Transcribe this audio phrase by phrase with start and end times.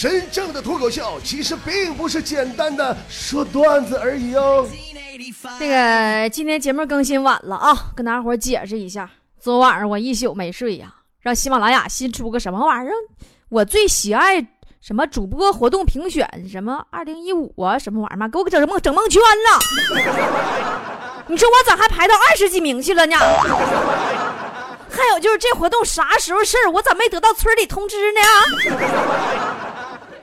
[0.00, 4.66] 真正的脱口秀其实并不是简单的说段子而已哦。
[5.58, 9.10] 这个今天节目更新晚了啊，跟大伙解释一下。
[9.38, 10.90] 昨晚上我一宿没睡呀，
[11.20, 12.94] 让喜马拉雅新出个什么玩意儿？
[13.50, 14.40] 我最喜爱
[14.80, 19.60] 什么主播活动评选什么二零一五啊什么玩意儿嘛，给我整蒙整蒙圈了。
[21.26, 23.18] 你说我咋还排到二十几名去了呢？
[24.90, 26.70] 还有就是这活动啥时候事儿？
[26.70, 28.20] 我咋没得到村里通知呢？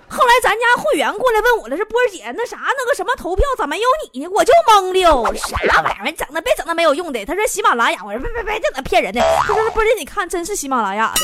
[0.10, 4.29] 后来咱家会员过来问我了，是波姐，那啥那个什么投票咋没有你呢？
[4.32, 6.11] 我就懵了，啥玩意儿？
[6.14, 7.25] 整的别整那没有用的。
[7.25, 9.21] 他说喜马拉雅，我说别别别，这咋骗人的？
[9.39, 11.21] 他说波儿姐，你看真是喜马拉雅的。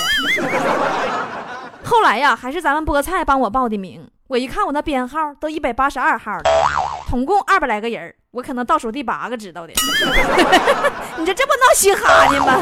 [1.86, 4.10] 后来呀，还是咱们菠菜帮我报的名。
[4.28, 6.44] 我一看我那编号都一百八十二号了，
[7.10, 9.74] 总共二百来个人我可能倒数第八个知道的。
[11.18, 12.60] 你这这不闹嘻哈呢吗？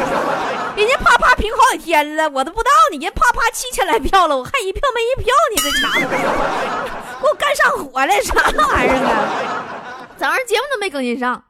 [0.75, 8.33] 人家啪啪评好几天了，我都不知道你人啪啪七千来票了，我还一票没一票呢，这家伙给我干上火了，啥
[8.67, 10.07] 玩意儿啊？
[10.17, 11.43] 早上节目都没更新上，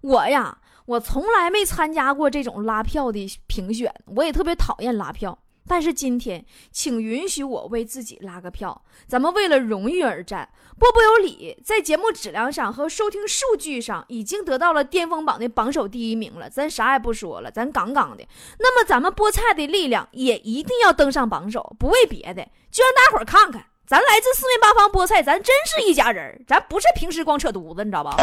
[0.00, 5.38] 我呀，我从来没参加过这种拉票的评选，我也特别讨厌拉票。
[5.66, 10.48] 但是今天，请允许我为自己拉个票，咱们为了荣誉而战。
[10.78, 16.50] 波波有理，在节目质量上和收听数据上已经得到了巅峰榜的榜首第一名了。
[16.50, 18.26] 咱啥也不说了，咱杠杠的。
[18.58, 28.16] 那么咱们菠菜的力量也一定要登上榜首，不为别的，就让大伙儿看看，咱来自四面八方菠菜，咱真是一家人，咱不是平时光扯犊子，你知道吧？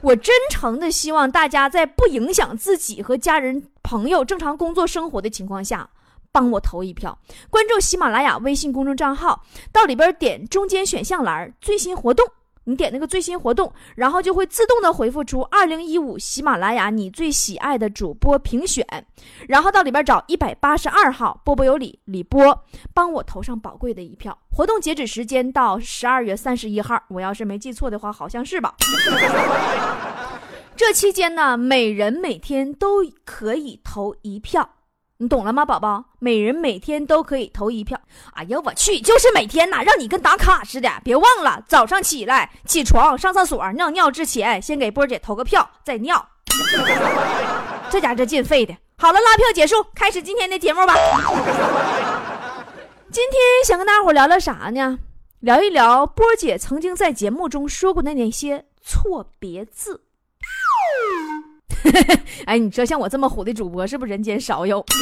[0.00, 3.64] 我真诚的希望大家在不影响自己和家人。
[3.82, 5.88] 朋友正常工作生活的情况下，
[6.30, 7.18] 帮我投一票。
[7.48, 12.28] 关注喜马拉雅微信公众账号，到里边点中间选项栏最新活动，
[12.68, 18.86] 你点那个最新活动，然后就会自动的回复出二零一五喜马拉雅你最喜爱的主播评选，
[19.48, 24.36] 然后到里边找一百八十二号波波有理李波，帮我投上宝贵的一票。
[24.52, 28.74] 活动截止时间到十二月三十一号，我要是没记错的话，好像是吧。
[30.76, 34.68] 这期间呢，每人每天都可以投一票，
[35.20, 36.04] 你懂了吗，宝宝？
[36.20, 38.00] 每人每天都可以投一票。
[38.34, 40.88] 哎呀，我去，就是每天呐，让你跟打卡似的。
[41.02, 46.24] 别忘了，早上起来起床上厕所尿尿之前，先给波姐投个票，再尿。
[47.90, 48.72] 这家这劲费的。
[48.96, 50.94] 好了，拉票结束，开始今天的节目吧。
[53.10, 55.00] 今天想跟大伙聊聊啥呢？
[55.40, 60.04] 聊一聊波姐曾经在节目中说过的那些错别字。
[62.46, 64.84] 哎，你说像我这么虎的主播，是不是人间少有？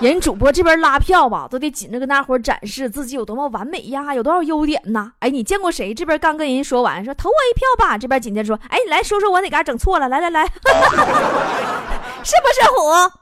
[0.00, 5.12] 人主播这边拉票吧，都得紧着跟大伙展示自己有多么完美呀，有多少优点呐？
[5.20, 5.92] 哎，你见过谁？
[5.92, 10.08] 这边刚跟人说完，说投我一票吧，这边紧接着说，哎，你来说说我哪嘎整错了？
[10.08, 10.44] 来来来，
[12.24, 13.12] 是不是虎？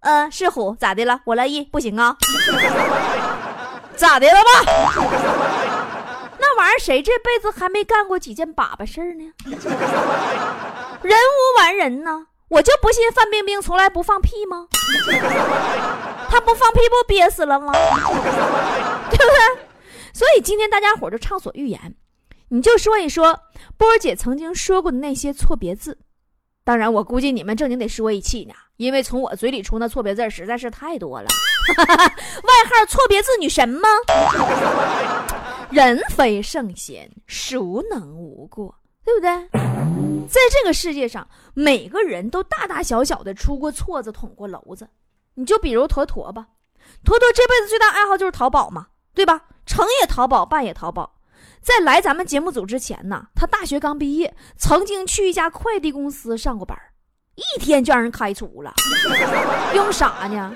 [0.00, 1.20] 嗯，是虎，咋的了？
[1.24, 2.16] 我乐意，不行啊？
[3.96, 5.57] 咋的了吧？
[6.58, 9.32] 玩意儿谁这辈子还没干过几件粑粑事儿呢？
[11.02, 14.66] 人无完人呢，我就不信范冰冰从来不放屁吗？
[16.28, 17.72] 她不放屁不憋死了吗？
[17.72, 19.62] 对不对？
[20.12, 21.94] 所以今天大家伙就畅所欲言，
[22.48, 23.38] 你就说一说
[23.76, 25.98] 波儿姐曾经说过的那些错别字。
[26.64, 31.28] 当然，我估计你们正经得说一气呢，因为从我嘴里出那错别字实在是太多了。
[31.78, 33.88] 外号错别字女神吗？
[35.70, 38.74] 人非圣贤，孰能无过？
[39.04, 39.28] 对不对？
[40.28, 44.88] 在这个世界上，每个人都大大小小的出过错子，捅过娄子。
[45.34, 46.46] 你就比如坨坨吧，
[47.04, 49.42] 坨坨这辈子最大爱好就是淘宝嘛，对吧？
[49.66, 51.14] 成也淘宝，败也淘宝。
[51.60, 56.78] 在来咱们节目组之前呢，他大学刚毕业，曾经去一家快递公司上过班，
[57.34, 58.72] 一天就让人开除了。
[59.74, 60.54] 用啥呢？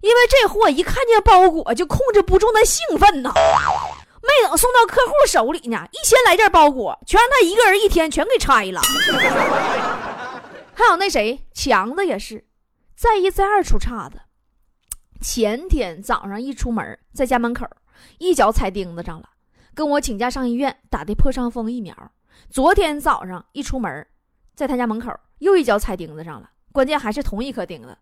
[0.00, 3.32] 因为这货一看见包裹就控制不住那兴奋呐。
[4.24, 8.80] 没等送到客户手里呢，一千来件包裹全让他一个人一天全给拆了。
[10.74, 12.46] 还有那谁强子也是，
[12.96, 14.20] 再一再二出岔子。
[15.20, 17.66] 前天早上一出门，在家门口
[18.18, 19.28] 一脚踩钉子上了，
[19.74, 21.94] 跟我请假上医院打的破伤风疫苗。
[22.50, 24.06] 昨天早上一出门，
[24.54, 27.96] 在他家门口又一脚踩钉子上了，关键还是同一颗钉子。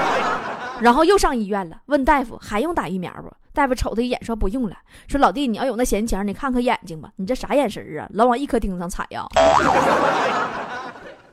[0.80, 3.30] 然后又上医院了，问大夫还用打疫苗不？
[3.60, 4.76] 大夫瞅他一眼说不用了。
[5.06, 7.12] 说老弟，你要有那闲钱，你看看眼睛吧。
[7.16, 8.08] 你这啥眼神啊？
[8.14, 9.26] 老往一颗钉子上踩呀？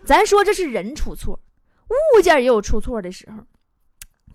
[0.04, 1.40] 咱说这是人出错，
[2.18, 3.38] 物件也有出错的时候。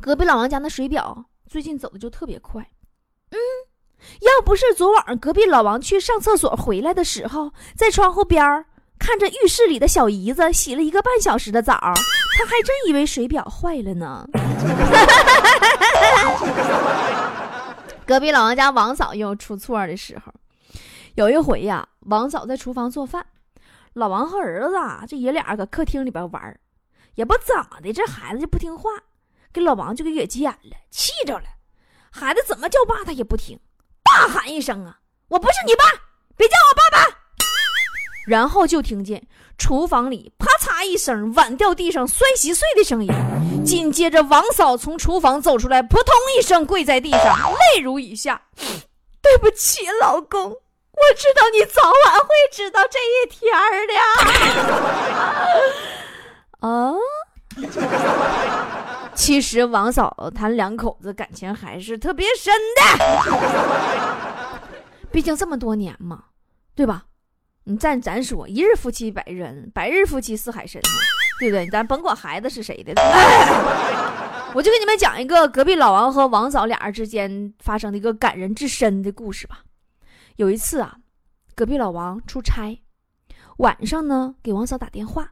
[0.01, 2.67] 隔壁老王家那水表最近走的就特别快。
[3.31, 3.37] 嗯，
[4.23, 8.65] 要不是昨晚隔壁老王去上厕所回来的时候，在窗户边
[8.99, 14.27] 看着浴室里的小姨子洗了一个半小时的澡，他还真以为水表坏了呢。
[18.13, 20.35] 隔壁老王家王嫂又出错的时候，
[21.15, 23.25] 有一回呀，王嫂在厨房做饭，
[23.95, 26.61] 老王和儿子啊，这爷俩搁客厅里边玩
[27.15, 28.91] 也不怎么的，这孩子就不听话，
[29.51, 31.45] 给老王就给惹急眼了，气着了。
[32.11, 33.59] 孩子怎么叫爸他也不听，
[34.03, 34.99] 大喊一声啊
[35.29, 35.85] ：“我不是你爸，
[36.37, 37.12] 别叫我爸爸！”
[38.27, 39.27] 然后就听见
[39.59, 43.13] 厨房里啪嚓一声碗掉地上摔稀碎的声音，
[43.65, 48.43] 紧接着王嫂从厨房走出来，扑通一声跪在地上，泪如雨下
[49.21, 50.57] ：“对不起，老公，我
[51.17, 53.53] 知道你早晚会知道这一天
[53.89, 53.95] 的。
[56.69, 56.95] ”啊，
[59.15, 62.83] 其实王嫂他两口子感情还是特别深的，
[65.11, 66.25] 毕竟这么多年嘛，
[66.75, 67.05] 对吧？
[67.65, 70.83] 你咱咱说，一日夫妻百日恩，百日夫妻似海深，
[71.39, 71.69] 对不对？
[71.71, 72.93] 咱甭管孩子是谁的，
[74.53, 79.63] 我就给你们讲一个隔壁老王和王嫂俩人之间发生的一个感人至深的故事吧。
[80.37, 80.97] 有一次啊，
[81.55, 82.83] 隔壁老王出差，
[83.59, 85.31] 晚上呢给王嫂打电话，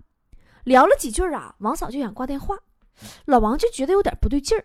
[0.62, 2.54] 聊了几句啊，王嫂就想挂电话，
[3.24, 4.64] 老王就觉得有点不对劲儿，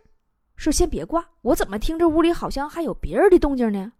[0.56, 3.92] 说先别挂，我怎么听着屋里好像还有别人的动静呢？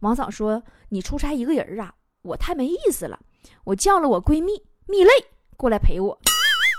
[0.00, 1.94] 王嫂说：“你出差一个人啊。”
[2.24, 3.18] 我太没意思了，
[3.64, 5.10] 我叫了我闺蜜蜜泪
[5.56, 6.18] 过来陪我。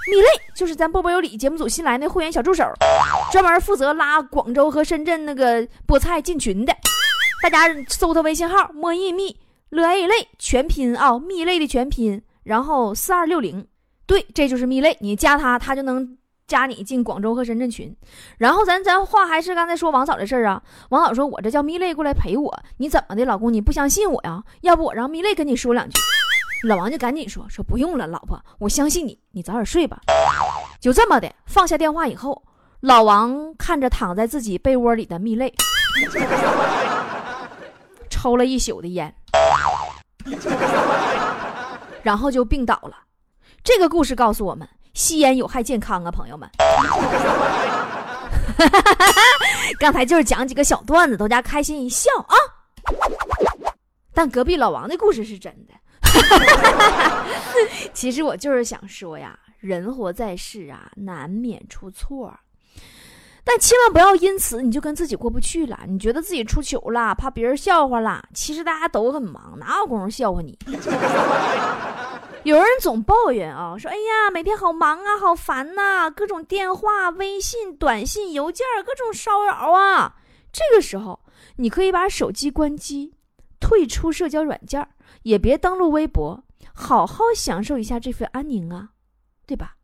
[0.07, 2.63] 蜜泪就是咱波波有理节目组新来的会员小助手，
[3.31, 6.75] 专门负责拉广州和深圳那个菠菜进群的。
[7.42, 9.39] 大家搜他微信号“莫一蜜
[9.69, 13.68] 乐 A 泪”全拼啊，蜜泪的全拼，然后四二六零，
[14.06, 16.18] 对，这就是蜜泪，你加他，他就能。
[16.47, 17.95] 加你进广州和深圳群，
[18.38, 20.62] 然后咱咱话还是刚才说王嫂的事儿啊。
[20.89, 23.51] 王嫂说：“我这叫蜜泪过来陪我，你怎么的，老公？
[23.51, 24.44] 你不相信我呀？
[24.62, 26.00] 要不我让蜜泪跟你说两句。”
[26.68, 30.00] 老王就赶紧说：“说不用了，老婆，我相信你，你早点睡吧。”
[30.80, 32.44] 就这么的放下电话以后，
[32.81, 35.51] 老王看着躺在自己被窝里的蜜泪，
[38.07, 39.15] 抽了一宿的烟，
[42.03, 42.98] 然后就病倒了。
[43.63, 44.69] 这个故事告诉我们。
[44.95, 46.50] 吸烟有害健康啊，朋友们！
[49.77, 52.36] 刚才就是讲几个小段子，大家开心一笑啊。
[54.13, 55.74] 但隔壁老王的故事是真的。
[57.94, 62.33] 其实我就是想说呀，人活在世啊，难免出错，
[63.44, 65.77] 但千万不要因此你就跟自己过不去了。
[65.89, 70.57] 你觉得自己出糗了，怕别人笑话了，其实大家都很忙，哪有功夫笑话你？
[72.45, 80.18] 有人总抱怨啊，说：“哎呀，每天好忙啊，好烦呐，各种电话、微信、短信、邮件，各种骚扰啊。”
[80.53, 81.21] 这个时候，
[81.56, 83.15] 你可以把手机关机，
[83.59, 84.88] 退出社交软件，
[85.24, 86.44] 也别登录微博，
[86.75, 88.89] 好好享受一下这份安宁啊，
[89.48, 89.77] 对吧？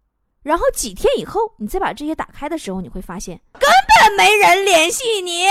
[0.44, 5.46] 然后几天以后，你再把这些打开的时候，你会发现根本没人联系你。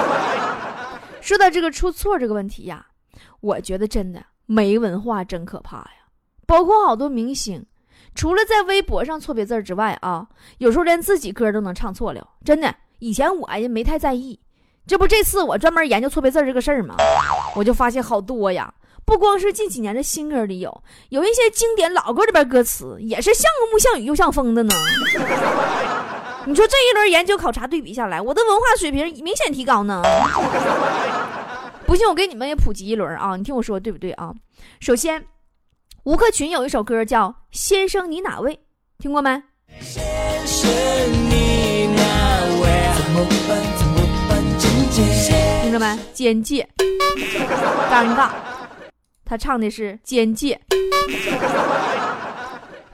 [1.20, 2.86] 说到这个出错这个问题呀，
[3.40, 4.24] 我觉得真的。
[4.52, 6.12] 没文化真可怕呀！
[6.46, 7.64] 包括好多明星，
[8.14, 10.26] 除了在微博上错别字之外啊，
[10.58, 12.22] 有时候连自己歌都能唱错了。
[12.44, 14.38] 真的，以前我也没太在意，
[14.86, 16.96] 这不这次我专门研究错别字这个事儿嘛？
[17.56, 18.74] 我就发现好多呀！
[19.06, 24.74] 不光是近几年的新歌里有，有一些经典老歌里边歌词也是像个木像雨又像风的呢。
[26.44, 30.02] 你说这一轮研究考察对比下来，我的文化水平明显提高呢。
[31.86, 33.36] 不信我给你们也普及一轮啊！
[33.36, 34.32] 你听我说对不对啊？
[34.80, 35.24] 首先，
[36.04, 38.54] 吴克群有一首歌叫《先生你哪位》，
[38.98, 39.42] 听过没？
[39.80, 40.02] 先
[40.46, 40.70] 生
[41.28, 42.02] 你哪
[42.62, 42.70] 位？
[45.62, 45.98] 听着没？
[46.12, 46.66] 简介，
[47.90, 48.30] 尴尬。
[49.24, 50.60] 他唱的是简介。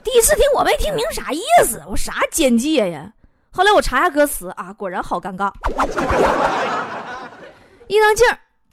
[0.03, 3.13] 第一次听我没听明啥意思，我啥简介呀？
[3.51, 5.51] 后来我查下歌词啊，果然好尴尬。
[7.87, 8.27] 伊能静。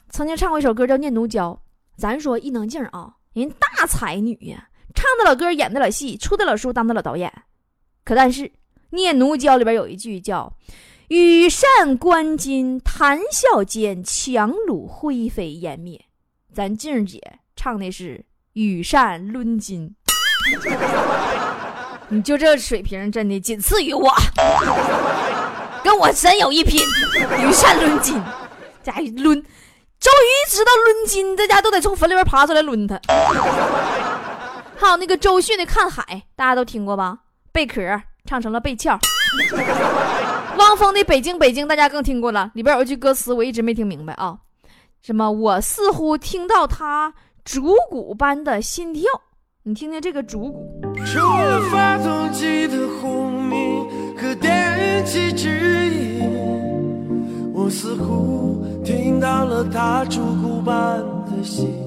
[0.09, 1.51] 曾经唱过一首歌叫《念奴娇》，
[1.97, 7.31] 咱说伊能静啊，人大才女呀，唱的了歌，演的了戏，出的了书，当的了导演。
[8.03, 8.43] 可但是
[8.91, 10.53] 《念奴娇》里边有一句叫
[11.09, 16.05] “羽扇纶巾谈笑间，樯橹灰飞烟灭”，
[16.53, 17.21] 咱静姐
[17.55, 19.91] 唱的是“羽扇纶巾”。
[22.09, 24.09] 你就这水平，真的仅次于我，
[25.83, 26.81] 跟我真有一拼。
[27.45, 28.23] 羽扇纶巾，
[28.81, 29.43] 家抡。
[29.99, 32.99] 周瑜知道抡金，大家都得从坟里边爬出来抡他。
[34.77, 36.03] 还有那个周迅的《看海》，
[36.35, 37.17] 大家都听过吧？
[37.51, 37.81] 贝壳
[38.25, 38.89] 唱成了贝壳。
[40.57, 44.37] 汪峰的《北京北京》，大家更听过了，里边有一句歌词我一直没听明白啊，
[45.01, 47.13] 什么我似乎听到他
[47.43, 49.03] 竹鼓般的心跳，
[49.63, 50.81] 你听听这个竹鼓。
[51.05, 56.06] 除了发动机的轰鸣和电气指引。
[59.63, 61.83] 他烛骨般的心。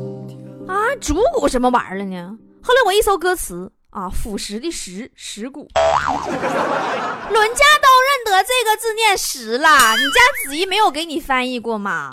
[0.68, 2.38] 啊，主骨什么玩意儿了呢？
[2.62, 9.68] 后来我一搜歌词啊，腐蚀的蚀蚀骨， 伦家都认得这个字念石了。
[9.96, 12.12] 你家子怡没有给你翻译过吗？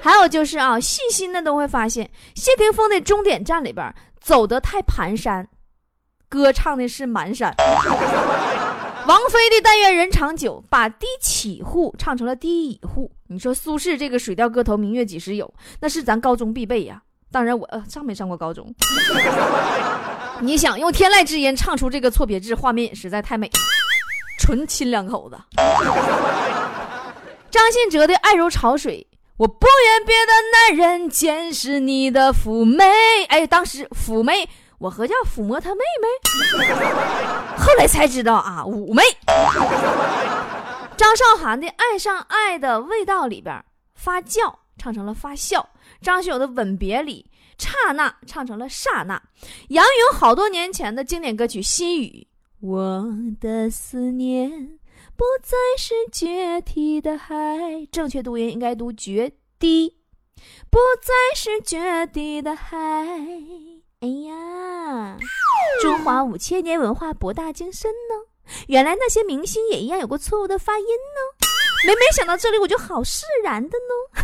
[0.00, 5.46] 还有就是啊，细心的都会发现，谢霆锋的《终点站》里边走得太蹒跚，
[6.28, 7.52] 歌唱的是满山。
[9.08, 13.10] 王菲的《但愿人长久》把低起户唱成了低乙户。
[13.28, 15.46] 你说苏轼这个《水调歌头·明月几时有》，
[15.80, 17.00] 那是咱高中必备呀。
[17.32, 18.70] 当然我呃上没上过高中。
[20.42, 23.52] 你想用天籁之音唱出这个错别字，画面也实在太美了，
[24.38, 25.38] 纯亲两口子。
[27.50, 29.06] 张信哲的《爱如潮水》。
[29.38, 32.84] 我不愿别的男人见识你的妩媚，
[33.28, 34.48] 哎，当时妩媚，
[34.78, 36.08] 我合叫抚摸他妹妹，
[37.58, 39.02] 后来才知道啊，妩媚。
[40.96, 45.64] 张韶涵的《爱上爱的味道》里边，发酵唱成了发酵；
[46.00, 49.20] 张学友的《吻别》里，刹那唱成了刹那；
[49.68, 52.26] 杨颖好多年前的经典歌曲《心语》，
[52.66, 53.04] 我
[53.40, 54.78] 的思念。
[55.16, 57.34] 不再是决堤的海，
[57.90, 59.92] 正确读音应该读决堤。
[60.70, 62.78] 不再是决堤的海。
[64.00, 65.16] 哎呀，
[65.82, 68.14] 中华五千年文化博大精深呢，
[68.68, 71.46] 原来那些明星也一样有过错误的发音呢。
[71.84, 74.22] 没没想到这里我就好释然的呢。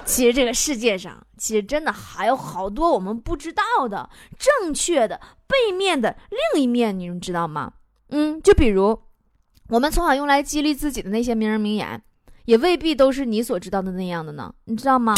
[0.06, 4.08] 其实这个世界上，其实真的还有好多我们不知道的
[4.38, 6.16] 正确的背面的
[6.54, 7.74] 另一面，你们知道吗？
[8.08, 8.98] 嗯，就比如
[9.68, 12.02] 我们从小用来激励自己的那些名人名言，
[12.46, 15.14] 也未必都是你所知道的那样的呢，你知道吗？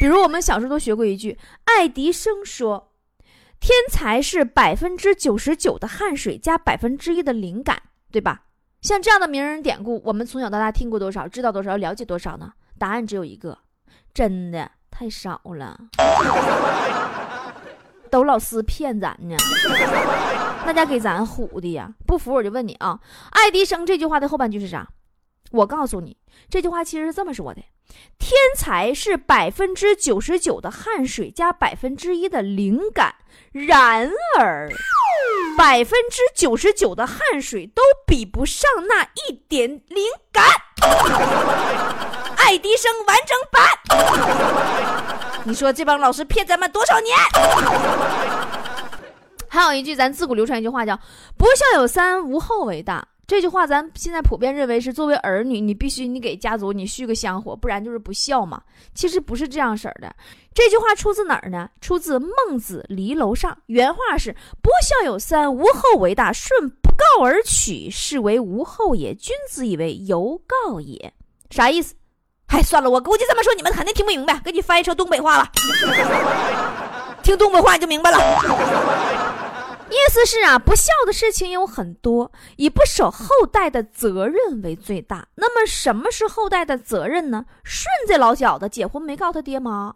[0.00, 2.92] 比如我们小时候都学过一句，爱迪生说
[3.60, 8.42] ：“天才是百分之九十九的汗水加百分之一的灵感，对吧？”
[8.82, 12.52] 像这样的名人典故，我们从小到大听过多少，知道多少，了解多少呢？
[12.78, 13.56] 答案只有一个，
[14.12, 15.78] 真的太少了。
[18.10, 19.36] 都老师骗咱呢，
[20.66, 21.94] 那家给咱唬的呀！
[22.06, 22.98] 不服我就问你啊，
[23.30, 24.88] 爱迪生这句话的后半句是啥？
[25.52, 26.16] 我告诉你，
[26.48, 27.62] 这句话其实是这么说的：
[28.18, 33.14] 天才是百分之九十九的汗水加百分之一的灵感，
[33.52, 34.70] 然而
[35.56, 40.44] 百分之九十九的汗水都比不上那一点灵感。
[42.36, 43.62] 爱迪生完整版。
[45.44, 47.16] 你说这帮老师骗咱们多少年？
[49.48, 50.98] 还有一句咱自古流传一句话叫
[51.36, 53.06] “不孝有三，无后为大”。
[53.32, 58.60] 这句话咱现在普遍认为是作为儿女，你必须你给家族你续个香火，不然就是不孝嘛。
[58.94, 60.14] 其实不是这样式儿的。
[60.52, 61.66] 这句话出自哪儿呢？
[61.80, 66.30] 出自《孟子·离楼上》，原话是“不孝有三，无后为大。
[66.30, 69.14] 顺不告而取，是为无后也。
[69.14, 71.14] 君子以为犹告也。”
[71.48, 71.94] 啥意思？
[72.48, 75.50] 哎，算了，我估计这么说你们肯定听不明白，给你翻译成东北话了。
[77.24, 79.31] 听东北话你就明白了。
[79.92, 85.28] 意思是啊，不孝的事情有很多，以不守后代的责任为最大。
[85.34, 87.44] 那么什么是后代的责任呢？
[87.62, 89.94] 顺这老小子结婚没告他爹妈。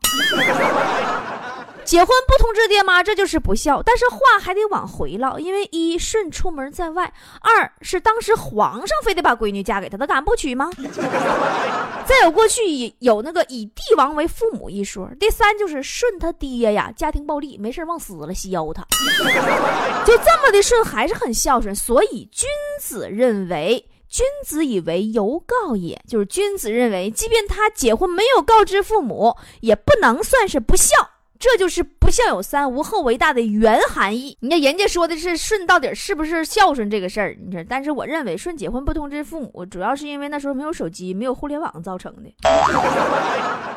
[1.87, 3.81] 结婚不通知爹妈，这就是不孝。
[3.83, 10.69] 但是话还得往回唠，因为一顺出门在外，二是当时皇上非得把闺女嫁给他，他敢不娶吗？
[12.05, 15.09] 再有过去有那个以帝王为父母一说。
[15.19, 18.85] 第三就是顺他爹呀，家庭暴力，没事往死了削他，
[20.05, 21.75] 就这么的顺还是很孝顺。
[21.75, 22.49] 所以君
[22.81, 30.95] 子认为，君子以为犹告也，就是君子认为，即便他结婚没有告知父母，也不能算是不孝。
[31.39, 34.37] 这就是不孝有三，无后为大的原含义。
[34.41, 37.37] 你看人家说的是顺到底是不是孝顺这个事儿？
[37.47, 42.31] 你说，但是我认为顺结婚不通知父母，主要是因为那时候没有手机，没有互联网造成的，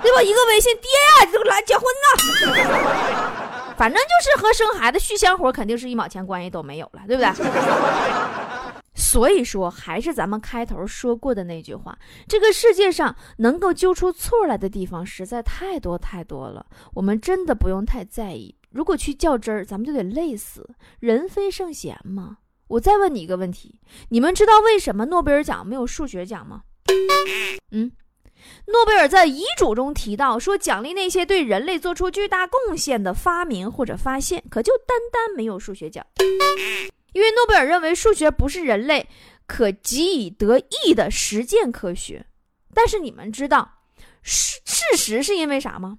[0.01, 0.21] 对吧？
[0.21, 7.29] 一个微信，爹呀，就来结婚呐， 反正就是和生孩子续香火，肯定是一毛钱关系都没有了，对不对？
[8.99, 18.53] 所以说，还是咱们开头说过的那句话：这个世界上能够揪出错来的地方实在太多太多了，我们真的不用太在意。
[18.69, 20.69] 如果去较真儿，咱们就得累死。
[20.99, 22.37] 人非圣贤嘛。
[22.67, 23.79] 我再问你一个问题：
[24.09, 26.63] 你们知道为什么诺贝尔奖没有数学奖吗？
[27.71, 27.91] 嗯，
[28.67, 36.05] 诺贝尔在遗嘱中提到说，奖励那些对人类做出巨大贡献的发明或者发现，可就单单没有数学奖。
[37.13, 39.07] 因为诺贝尔认为数学不是人类
[39.47, 42.25] 可给以得益的实践科学，
[42.73, 43.69] 但是你们知道
[44.21, 45.97] 事事实是因为啥吗？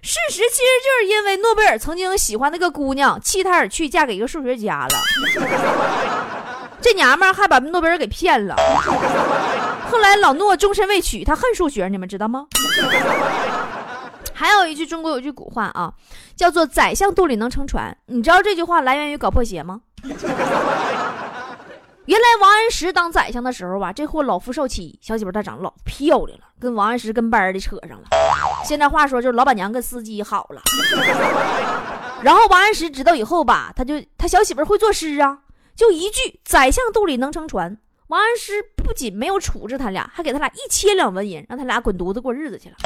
[0.00, 4.98] 事实其实就是因为诺贝尔曾经喜欢那个姑娘，弃他而去，嫁给一个数学家了。
[6.80, 8.56] 这娘们儿还把诺贝尔给骗了。
[9.88, 12.46] 后来老诺终身未娶，他恨数学，你们知道吗？
[14.32, 15.92] 还有一句中国有句古话啊，
[16.34, 17.96] 叫做“宰相肚里能撑船”。
[18.08, 19.82] 你知道这句话来源于搞破鞋吗？
[22.06, 28.08] 原来王安石当宰相的时候吧，这货老夫少妻，小媳妇她长得老漂亮了，跟王安石跟班的扯上了。
[28.64, 30.60] 现在话说就是老板娘跟司机好了。
[32.22, 35.38] 然后王安石知道以后吧，他就他小媳妇会作诗啊，
[35.76, 37.78] 就一句“宰相肚里能撑船”。
[38.08, 42.76] 王安石不仅没有处置他俩，还给他俩一千两纹银，让他俩滚犊子过日子去了。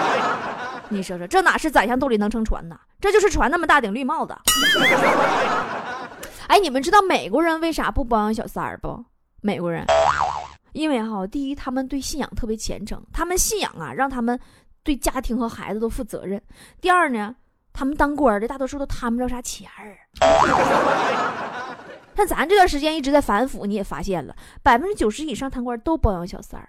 [0.90, 2.78] 你说说，这哪是宰相肚里能撑船呢？
[3.00, 4.34] 这就是船那么大顶绿帽子。
[6.48, 9.04] 哎，你们知道美国人为啥不包养小三儿不？
[9.40, 9.84] 美国人，
[10.72, 14.38] 因为哈，第一，他们对信仰特别虔诚，他们信仰啊，让他们
[14.82, 16.40] 对家庭和孩子都负责任。
[16.80, 17.34] 第二呢，
[17.72, 19.98] 他们当官的大多数都贪不着啥钱儿。
[22.16, 26.68] 像咱这段时间一直在反腐，你也发现了，百分之九十以上贪官都包养小三儿，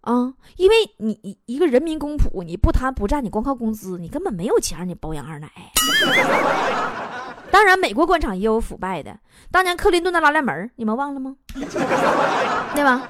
[0.00, 5.48] 啊，因为你一个人民公仆，你不贪不占，你光靠工资，你根本没有钱让你包养二奶。
[7.50, 9.18] 当然，美国官场也有腐败的。
[9.50, 11.36] 当年克林顿的拉链门，你们忘了吗？
[12.74, 13.08] 对吧？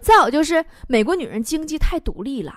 [0.00, 2.52] 再有就是美国女人经济太独立了，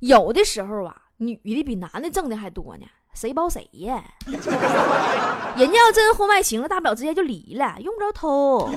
[0.00, 4.02] 有的时候啊，女的比男的挣的还多呢，谁包谁呀？
[5.56, 8.70] 人家要真婚外情了，大不了直接就离了，用不着偷。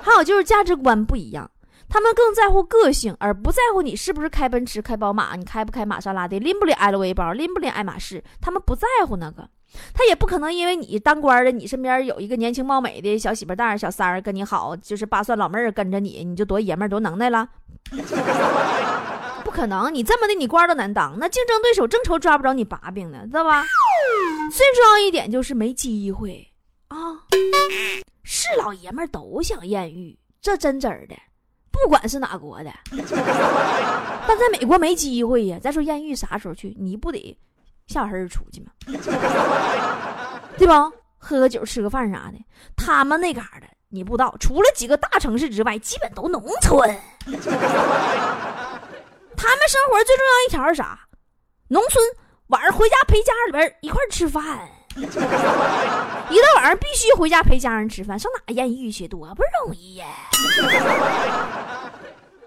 [0.00, 1.50] 还有就是价值观不一样，
[1.88, 9.48] 他们更在乎个性，而不在乎你是不是开奔驰、开宝马，你开不开玛莎拉蒂，拎不拎 LV 包，拎不拎爱马仕，他们不在乎那个。
[9.94, 17.48] 他也不可能因为你当官的，你身边有一个年轻貌美的小媳妇蛋儿、小三儿跟你好，就是八蒜老妹儿跟着你，你就多爷们儿多能耐了。
[19.44, 23.64] 不可能，你这么的，你官都难当，那竞争对手正愁抓不着你把柄呢，知道吧？
[24.52, 26.46] 最重要一点就是没机会
[26.88, 26.96] 啊！
[28.22, 31.16] 是老爷们儿都想艳遇，这真真的，
[31.70, 32.70] 不管是哪国的，
[34.28, 35.58] 但在美国没机会呀。
[35.60, 36.76] 再说艳遇啥时候去？
[36.78, 37.36] 你不得？
[37.90, 38.70] 下黑出去嘛，
[40.56, 40.90] 对吧？
[41.18, 42.38] 喝个酒，吃个饭啥的。
[42.76, 46.78] 他们那嘎的，你不知道，除了几个大城市之外，基本都农村。
[49.36, 50.98] 他们生活最重要一条是啥？
[51.68, 52.04] 农村
[52.46, 54.42] 晚上回家陪家里边一块吃饭，
[54.96, 59.08] 一到晚上必须回家陪家人吃饭，上哪艳遇去？
[59.08, 60.06] 多不容易呀！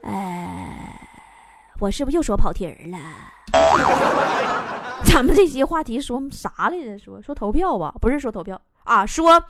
[0.04, 1.00] 哎，
[1.80, 2.98] 我是不是又说跑题儿了？
[5.06, 6.98] 咱们这些话题说啥来着？
[6.98, 9.06] 说说投票吧，不是说投票啊。
[9.06, 9.44] 说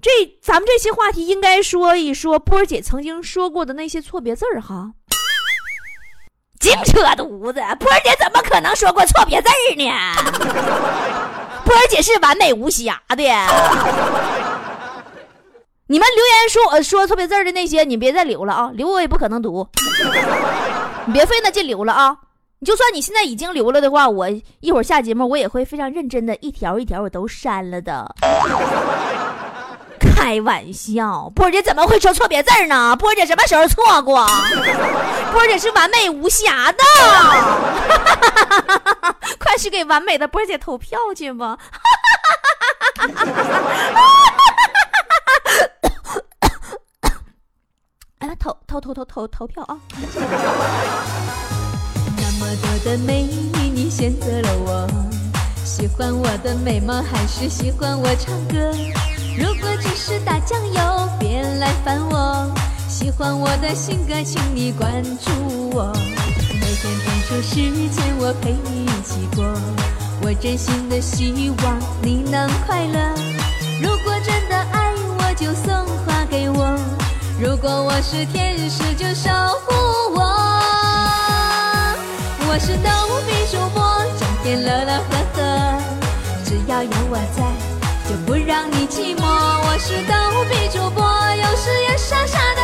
[0.00, 4.92] 这咱们这些话题应该说一说波儿姐曾经说过的那些错别字儿哈。
[6.60, 7.60] 净扯犊子！
[7.78, 9.84] 波儿姐怎么可能说过错别字儿呢？
[11.64, 13.16] 波儿姐是完美无瑕的。
[15.90, 18.70] 你们留言说我说错别字的那些，你别再留了啊！
[18.74, 19.66] 留我也不可能读，
[21.06, 22.18] 你别费那劲留了啊！
[22.60, 24.28] 你就算你现在已经留了的话，我
[24.60, 28.12] 一会儿下节目我也会非常认真的一条一条我都删了的。
[30.00, 32.96] 开玩笑，波姐怎么会说错别字呢？
[32.96, 34.26] 波姐什么时候错过？
[35.32, 36.82] 波姐是完美无瑕的。
[39.38, 41.56] 快去给完美的波姐投票去吧。
[48.18, 49.78] 哎，投投投投投投票啊！
[52.40, 54.86] 那么多的美女，你选择了我。
[55.64, 58.70] 喜欢我的美貌，还是喜欢我唱歌？
[59.36, 62.48] 如果只是打酱油，别来烦我。
[62.88, 65.30] 喜欢我的性格，请你关注
[65.70, 65.92] 我。
[66.52, 67.56] 每天腾出时
[67.90, 69.44] 间，我陪你一起过。
[70.22, 73.00] 我真心的希望你能快乐。
[73.82, 75.74] 如果真的爱我，就送
[76.06, 76.78] 花给我。
[77.40, 79.28] 如果我是天使，就守
[79.66, 80.37] 护我。
[82.50, 82.90] 我是逗
[83.26, 83.84] 比主播，
[84.18, 85.78] 整天乐乐呵呵，
[86.44, 87.44] 只要有我在，
[88.08, 89.22] 就不让你寂寞。
[89.22, 90.14] 我是逗
[90.48, 91.04] 比主播，
[91.36, 92.62] 有时也傻傻的，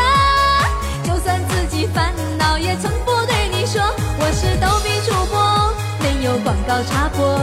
[1.05, 3.83] 就算自己烦恼，也从不对你说。
[4.19, 5.71] 我是逗比主播，
[6.01, 7.39] 没有广告插播，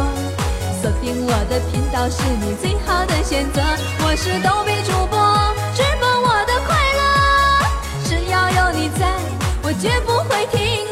[0.81, 3.61] 锁定我的频道是你最好的选择。
[4.03, 5.15] 我是逗比主播，
[5.75, 7.03] 直播我的快乐，
[8.03, 9.07] 只要有你在，
[9.61, 10.87] 我绝不会停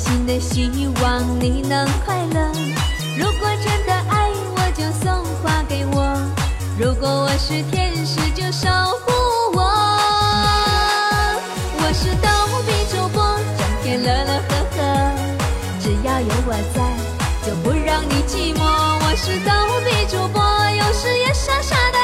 [0.00, 1.04] 时间我陪你一起过，我真心的希望
[1.40, 2.40] 你能快乐。
[3.18, 5.94] 如果真的爱我，就送花给我；
[6.78, 8.68] 如果我是天使，就守
[9.04, 9.12] 护
[9.52, 9.60] 我。
[11.76, 12.28] 我是逗
[12.66, 13.22] 比主播，
[13.58, 14.78] 整天乐乐呵呵，
[15.80, 16.80] 只要有我在，
[17.46, 18.60] 就不让你寂寞。
[18.62, 19.50] 我是逗
[19.84, 21.98] 比主播，有时也傻傻的，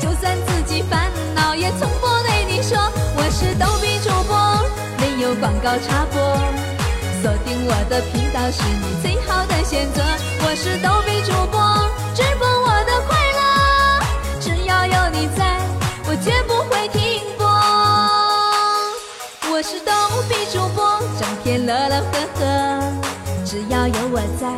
[0.00, 2.78] 就算自己烦恼，也从不对你说。
[3.16, 4.34] 我是逗比主播，
[4.98, 6.20] 没有广告插播，
[7.46, 10.02] 定我的频道是你最好的选择。
[10.44, 11.62] 我是逗比主播，
[12.12, 13.40] 直播我的快乐，
[14.40, 15.60] 只要有你在，
[16.08, 17.46] 我绝不会停播。
[19.48, 19.92] 我是逗
[20.28, 22.44] 比主播，整天乐乐呵呵，
[23.44, 24.50] 只要有我在，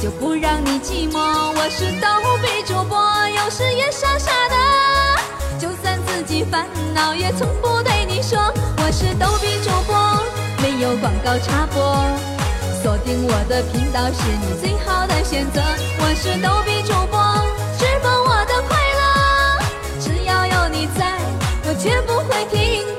[0.00, 1.18] 就不让你寂寞。
[1.18, 2.06] 我是逗
[2.40, 2.96] 比主播，
[3.30, 4.54] 有时也傻傻的，
[5.58, 8.38] 就算自己烦恼，也从不对你说。
[8.76, 9.97] 我是逗比主播，
[10.80, 11.82] 有广告插播，
[12.80, 15.60] 锁定我的频道是你最好的选择。
[15.98, 17.18] 我是逗比主播，
[17.76, 19.58] 直播我的快乐，
[19.98, 21.18] 只要有你在，
[21.66, 22.97] 我绝不会停。